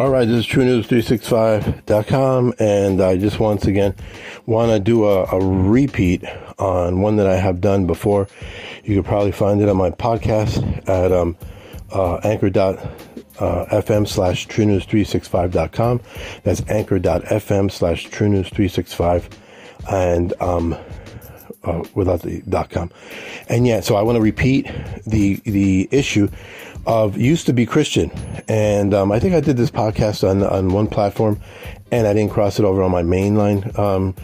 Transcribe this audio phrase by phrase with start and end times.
[0.00, 3.96] All right, this is TrueNews365.com, and I just once again
[4.46, 6.22] want to do a, a, repeat
[6.56, 8.28] on one that I have done before.
[8.84, 11.36] You could probably find it on my podcast at um,
[11.90, 16.00] uh, anchor.fm slash TrueNews365.com.
[16.44, 19.32] That's anchor.fm slash TrueNews365,
[19.90, 20.76] and um,
[21.64, 22.90] uh, without the dot com.
[23.48, 24.70] And yeah, so I want to repeat
[25.06, 26.28] the the issue
[26.86, 28.10] of used to be Christian,
[28.48, 31.40] and um, I think I did this podcast on on one platform,
[31.90, 34.14] and I didn't cross it over on my mainline um,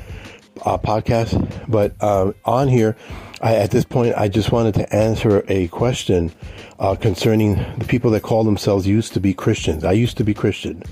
[0.64, 1.34] uh, podcast.
[1.68, 2.96] But um, on here,
[3.42, 6.32] I, at this point, I just wanted to answer a question
[6.78, 9.84] uh, concerning the people that call themselves used to be Christians.
[9.84, 10.82] I used to be Christian,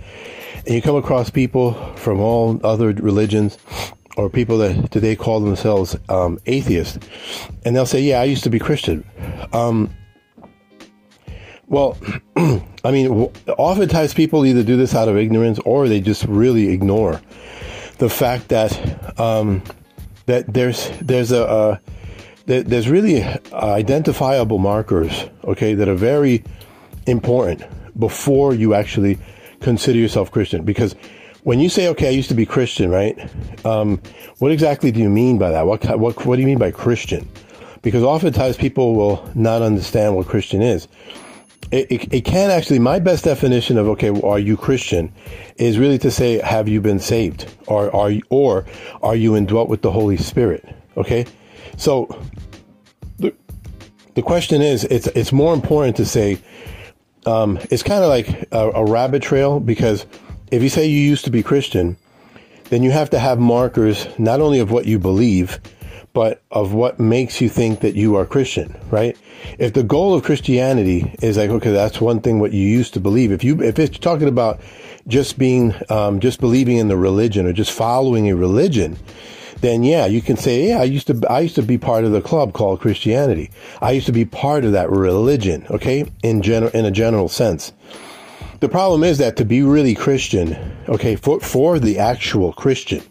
[0.66, 3.56] and you come across people from all other religions
[4.16, 6.98] or people that today call themselves um, atheists,
[7.64, 9.04] and they'll say, "Yeah, I used to be Christian."
[9.52, 9.94] Um,
[11.68, 11.96] well,
[12.36, 17.20] I mean, oftentimes people either do this out of ignorance or they just really ignore
[17.98, 19.62] the fact that um,
[20.26, 21.76] that there's there's a uh,
[22.44, 26.44] there's really identifiable markers, okay, that are very
[27.06, 27.62] important
[27.98, 29.18] before you actually
[29.60, 30.64] consider yourself Christian.
[30.64, 30.94] Because
[31.42, 33.18] when you say, "Okay, I used to be Christian," right?
[33.64, 34.00] Um,
[34.38, 35.66] what exactly do you mean by that?
[35.66, 37.28] What what what do you mean by Christian?
[37.82, 40.86] Because oftentimes people will not understand what Christian is
[41.72, 45.10] it, it, it, can actually, my best definition of, okay, are you Christian
[45.56, 47.52] is really to say, have you been saved?
[47.66, 48.66] Or are you, or
[49.02, 50.68] are you indwelt with the Holy Spirit?
[50.98, 51.24] Okay.
[51.78, 52.22] So
[53.18, 53.34] the,
[54.14, 56.38] the question is, it's, it's more important to say,
[57.24, 60.04] um, it's kind of like a, a rabbit trail because
[60.52, 61.96] if you say you used to be Christian,
[62.64, 65.58] then you have to have markers not only of what you believe,
[66.12, 69.16] but of what makes you think that you are Christian, right?
[69.58, 73.00] If the goal of Christianity is like, okay, that's one thing what you used to
[73.00, 73.32] believe.
[73.32, 74.60] If you, if it's talking about
[75.08, 78.98] just being, um, just believing in the religion or just following a religion,
[79.62, 82.12] then yeah, you can say, yeah, I used to, I used to be part of
[82.12, 83.50] the club called Christianity.
[83.80, 87.72] I used to be part of that religion, okay, in general, in a general sense.
[88.62, 90.56] The problem is that to be really Christian,
[90.88, 93.02] okay, for, for the actual Christian,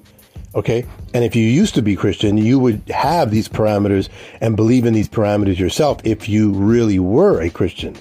[0.53, 0.85] Okay.
[1.13, 4.09] And if you used to be Christian, you would have these parameters
[4.41, 7.95] and believe in these parameters yourself if you really were a Christian.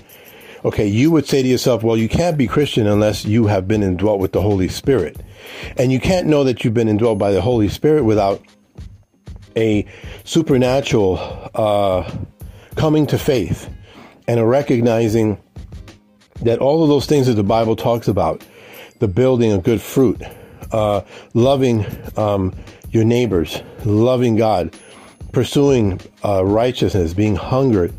[0.64, 0.86] Okay.
[0.86, 4.18] You would say to yourself, well, you can't be Christian unless you have been indwelt
[4.18, 5.16] with the Holy Spirit.
[5.76, 8.42] And you can't know that you've been indwelt by the Holy Spirit without
[9.56, 9.86] a
[10.24, 11.18] supernatural
[11.54, 12.10] uh,
[12.74, 13.70] coming to faith
[14.26, 15.38] and a recognizing
[16.42, 18.44] that all of those things that the Bible talks about,
[18.98, 20.22] the building of good fruit,
[20.72, 21.02] uh,
[21.34, 21.86] loving
[22.16, 22.54] um,
[22.90, 24.74] your neighbors, loving God,
[25.32, 27.92] pursuing uh, righteousness, being hungered.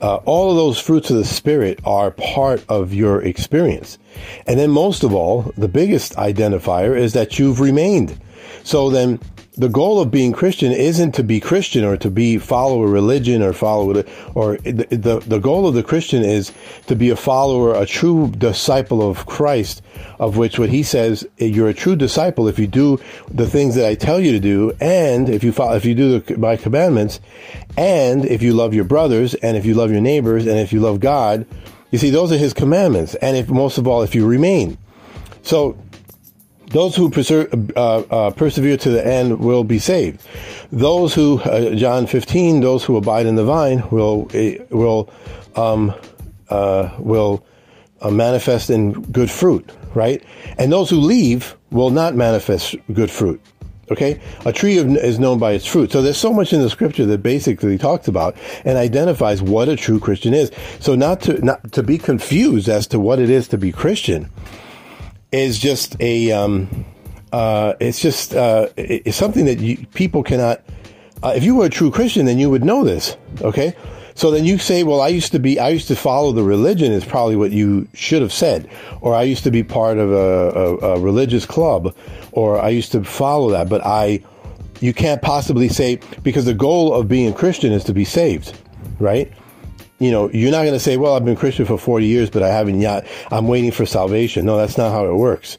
[0.00, 3.98] Uh, all of those fruits of the Spirit are part of your experience.
[4.46, 8.20] And then, most of all, the biggest identifier is that you've remained.
[8.64, 9.20] So then,
[9.54, 13.42] the goal of being Christian isn't to be Christian or to be follow a religion
[13.42, 16.52] or follow it, or the, the, the goal of the Christian is
[16.86, 19.82] to be a follower, a true disciple of Christ,
[20.18, 22.98] of which what he says, you're a true disciple if you do
[23.30, 26.18] the things that I tell you to do, and if you follow, if you do
[26.18, 27.20] the, my commandments,
[27.76, 30.80] and if you love your brothers, and if you love your neighbors, and if you
[30.80, 31.46] love God,
[31.90, 33.14] you see, those are his commandments.
[33.16, 34.78] And if most of all, if you remain.
[35.42, 35.76] So
[36.72, 37.12] those who
[37.76, 40.26] uh, uh, persevere to the end will be saved.
[40.70, 45.10] Those who, uh, John 15, those who abide in the vine will, eh, will,
[45.54, 45.94] um,
[46.98, 47.44] will
[48.10, 50.22] manifest in good fruit, right?
[50.58, 53.40] And those who leave will not manifest good fruit.
[53.90, 55.92] Okay, a tree is known by its fruit.
[55.92, 58.34] So there's so much in the scripture that basically talks about
[58.64, 60.50] and identifies what a true Christian is.
[60.80, 64.30] So not to not to be confused as to what it is to be Christian
[65.32, 66.84] is just a um,
[67.32, 70.62] uh, it's just uh, it's something that you, people cannot.
[71.22, 73.16] Uh, if you were a true Christian, then you would know this.
[73.40, 73.74] Okay,
[74.14, 76.92] so then you say, "Well, I used to be, I used to follow the religion."
[76.92, 78.68] Is probably what you should have said,
[79.00, 81.94] or I used to be part of a, a, a religious club,
[82.32, 83.68] or I used to follow that.
[83.68, 84.22] But I,
[84.80, 88.58] you can't possibly say because the goal of being a Christian is to be saved,
[88.98, 89.32] right?
[90.02, 92.42] You know, you're not going to say, well, I've been Christian for 40 years, but
[92.42, 93.06] I haven't yet.
[93.30, 94.44] I'm waiting for salvation.
[94.44, 95.58] No, that's not how it works.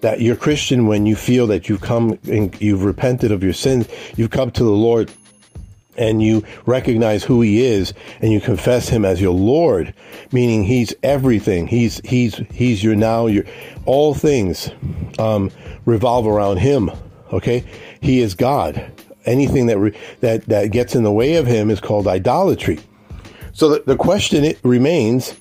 [0.00, 3.86] That you're Christian when you feel that you've come and you've repented of your sins.
[4.16, 5.12] You've come to the Lord
[5.98, 7.92] and you recognize who he is
[8.22, 9.92] and you confess him as your Lord,
[10.32, 11.66] meaning he's everything.
[11.66, 13.44] He's, he's, he's your now, your,
[13.84, 14.70] all things,
[15.18, 15.50] um,
[15.84, 16.90] revolve around him.
[17.30, 17.62] Okay.
[18.00, 18.90] He is God.
[19.26, 22.80] Anything that, re, that, that gets in the way of him is called idolatry.
[23.52, 25.34] So the, the question it remains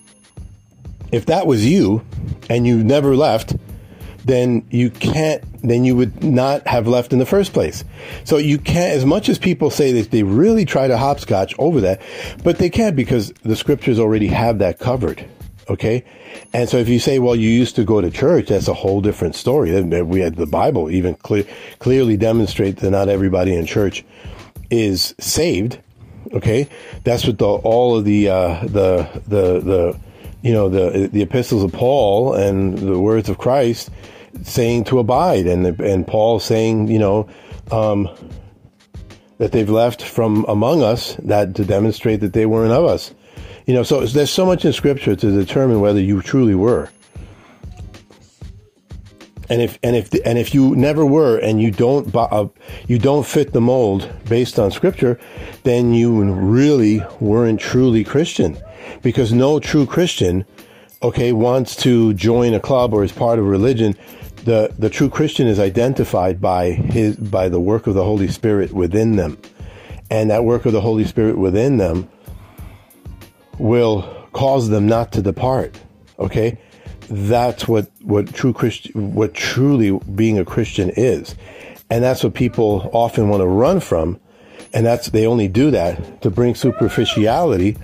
[1.11, 2.03] if that was you
[2.49, 3.55] and you never left,
[4.23, 7.83] then you can't, then you would not have left in the first place.
[8.23, 11.81] So you can't, as much as people say that they really try to hopscotch over
[11.81, 12.01] that,
[12.43, 15.25] but they can't because the scriptures already have that covered.
[15.69, 16.03] Okay.
[16.53, 19.01] And so if you say, well, you used to go to church, that's a whole
[19.01, 19.81] different story.
[19.81, 21.45] We had the Bible even clear,
[21.79, 24.03] clearly demonstrate that not everybody in church
[24.69, 25.79] is saved.
[26.33, 26.67] Okay.
[27.03, 29.99] That's what the, all of the, uh, the, the, the,
[30.41, 33.89] you know, the, the epistles of Paul and the words of Christ
[34.43, 37.29] saying to abide and, and Paul saying, you know,
[37.71, 38.09] um,
[39.37, 43.13] that they've left from among us that to demonstrate that they weren't of us.
[43.65, 46.89] You know, so there's so much in Scripture to determine whether you truly were.
[49.51, 52.48] And if and if and if you never were, and you don't uh,
[52.88, 55.19] you don't fit the mold based on Scripture,
[55.63, 58.57] then you really weren't truly Christian,
[59.01, 60.45] because no true Christian,
[61.03, 63.98] okay, wants to join a club or is part of a religion.
[64.45, 68.71] The the true Christian is identified by his by the work of the Holy Spirit
[68.71, 69.38] within them,
[70.09, 72.07] and that work of the Holy Spirit within them
[73.59, 75.77] will cause them not to depart.
[76.19, 76.57] Okay?
[77.11, 81.35] That's what, what true Christian, what truly being a Christian is.
[81.89, 84.17] And that's what people often want to run from.
[84.73, 87.77] And that's, they only do that to bring superficiality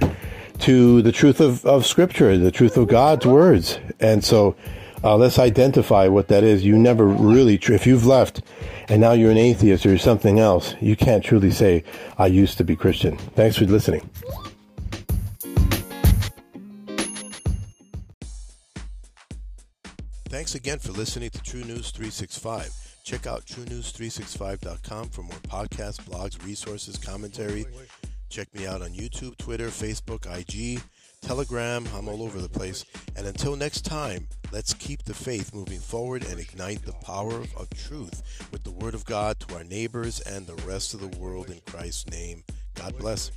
[0.60, 3.80] to the truth of, of scripture, the truth of God's words.
[4.00, 4.56] And so,
[5.04, 6.66] uh, let's identify what that is.
[6.66, 8.42] You never really, if you've left
[8.88, 11.84] and now you're an atheist or something else, you can't truly say,
[12.18, 13.18] I used to be Christian.
[13.18, 14.10] Thanks for listening.
[20.30, 22.70] Thanks again for listening to True News 365.
[23.06, 27.66] Check out truenews365.com for more podcasts, blogs, resources, commentary.
[28.30, 30.82] Check me out on YouTube, Twitter, Facebook, IG,
[31.22, 31.88] Telegram.
[31.96, 32.84] I'm all over the place.
[33.16, 37.70] And until next time, let's keep the faith moving forward and ignite the power of
[37.70, 41.50] truth with the Word of God to our neighbors and the rest of the world
[41.50, 42.44] in Christ's name.
[42.76, 43.32] God bless.